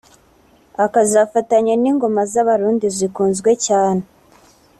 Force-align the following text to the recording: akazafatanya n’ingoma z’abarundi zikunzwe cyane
akazafatanya 0.85 1.73
n’ingoma 1.81 2.21
z’abarundi 2.31 2.85
zikunzwe 2.97 3.51
cyane 3.65 4.03